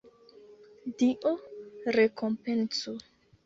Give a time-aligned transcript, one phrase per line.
[1.01, 1.35] Dio
[1.99, 2.99] rekompencu!